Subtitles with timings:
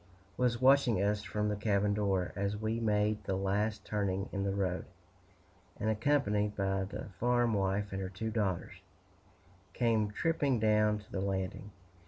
[0.37, 4.41] W was watching us from the cabin door, as we made the last turning in
[4.43, 4.85] the road,
[5.79, 8.73] and, accompanied by the farm wife and her two daughters,
[9.73, 11.69] came tripping down to the landing.